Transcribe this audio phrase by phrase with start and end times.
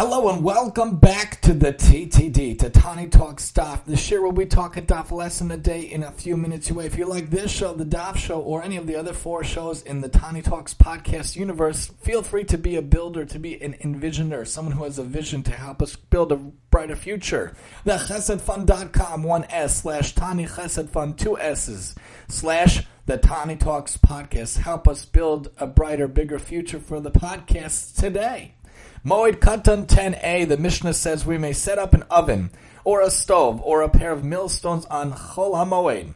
[0.00, 3.84] Hello and welcome back to the TTD, to Tani Talk Daf.
[3.84, 6.86] This year we'll be talking Daf lesson a day in a few minutes away.
[6.86, 9.82] If you like this show, the Daf show, or any of the other four shows
[9.82, 13.74] in the Tani Talks podcast universe, feel free to be a builder, to be an
[13.74, 17.54] envisioner, someone who has a vision to help us build a brighter future.
[17.84, 21.94] The chesedfund.com, one S, slash Tani Chesed Fund, two S's,
[22.26, 24.60] slash the Tani Talks podcast.
[24.60, 28.54] Help us build a brighter, bigger future for the podcast today.
[29.04, 32.50] Moed Katan 10a, the Mishnah says we may set up an oven,
[32.84, 36.12] or a stove, or a pair of millstones on Chol HaMoed.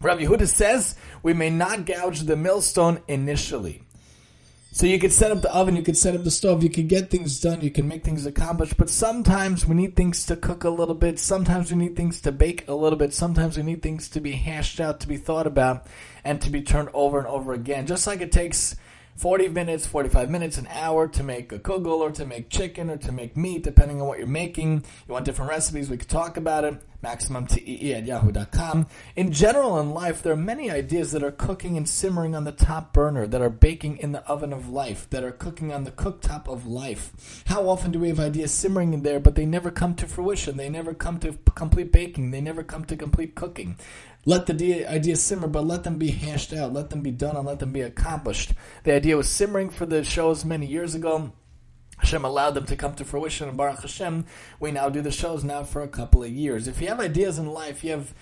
[0.00, 3.82] Rav Yehuda says we may not gouge the millstone initially.
[4.72, 6.88] So you could set up the oven, you could set up the stove, you could
[6.88, 10.64] get things done, you can make things accomplished, but sometimes we need things to cook
[10.64, 13.80] a little bit, sometimes we need things to bake a little bit, sometimes we need
[13.80, 15.86] things to be hashed out, to be thought about,
[16.24, 17.86] and to be turned over and over again.
[17.86, 18.74] Just like it takes
[19.18, 22.96] 40 minutes, 45 minutes, an hour to make a kugel or to make chicken or
[22.98, 24.84] to make meat, depending on what you're making.
[25.08, 26.80] You want different recipes, we could talk about it.
[27.02, 28.86] MaximumTEE at yahoo.com.
[29.14, 32.52] In general, in life, there are many ideas that are cooking and simmering on the
[32.52, 35.92] top burner, that are baking in the oven of life, that are cooking on the
[35.92, 37.44] cooktop of life.
[37.46, 40.56] How often do we have ideas simmering in there, but they never come to fruition?
[40.56, 42.32] They never come to complete baking.
[42.32, 43.76] They never come to complete cooking.
[44.24, 46.72] Let the ideas simmer, but let them be hashed out.
[46.72, 48.52] Let them be done and let them be accomplished.
[48.82, 51.32] The idea was simmering for the shows many years ago.
[51.98, 54.24] Hashem allowed them to come to fruition, and Baruch Hashem,
[54.60, 56.68] we now do the shows now for a couple of years.
[56.68, 58.14] If you have ideas in life, you have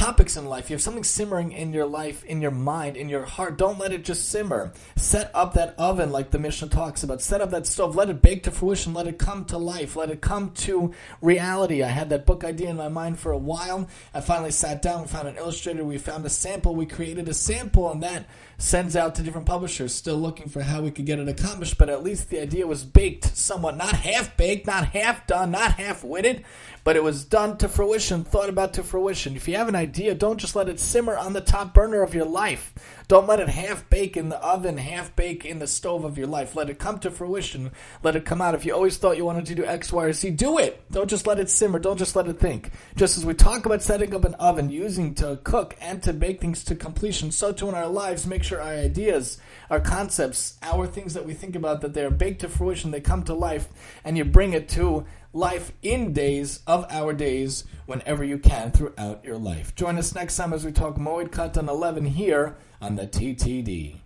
[0.00, 3.26] topics in life, you have something simmering in your life, in your mind, in your
[3.26, 4.72] heart, don't let it just simmer.
[4.96, 7.20] Set up that oven like the Mishnah talks about.
[7.20, 7.94] Set up that stove.
[7.94, 8.94] Let it bake to fruition.
[8.94, 9.96] Let it come to life.
[9.96, 11.82] Let it come to reality.
[11.82, 13.90] I had that book idea in my mind for a while.
[14.14, 17.92] I finally sat down, found an illustrator, we found a sample, we created a sample,
[17.92, 18.24] and that
[18.60, 21.88] sends out to different publishers, still looking for how we could get it accomplished, but
[21.88, 26.04] at least the idea was baked somewhat, not half baked, not half done, not half
[26.04, 26.44] witted,
[26.84, 29.36] but it was done to fruition, thought about to fruition.
[29.36, 32.14] If you have an idea, don't just let it simmer on the top burner of
[32.14, 32.74] your life.
[33.08, 36.28] Don't let it half bake in the oven, half bake in the stove of your
[36.28, 36.54] life.
[36.54, 37.72] Let it come to fruition.
[38.02, 38.54] Let it come out.
[38.54, 40.82] If you always thought you wanted to do X, Y, or Z, do it.
[40.90, 41.78] Don't just let it simmer.
[41.78, 42.70] Don't just let it think.
[42.96, 46.40] Just as we talk about setting up an oven, using to cook and to bake
[46.40, 49.38] things to completion, so too in our lives, make sure our ideas,
[49.70, 53.24] our concepts, our things that we think about, that they're baked to fruition, they come
[53.24, 53.68] to life,
[54.04, 59.24] and you bring it to life in days of our days whenever you can throughout
[59.24, 59.74] your life.
[59.74, 63.96] Join us next time as we talk Moed Katan 11 here on the TTD.